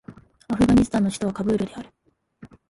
[0.47, 1.89] アフガニスタンの首都はカブールである